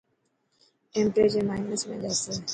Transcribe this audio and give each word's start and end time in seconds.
ٽيمپريڄر 0.93 1.43
مائنس 1.51 1.81
۾ 1.93 1.97
جاسي. 2.03 2.33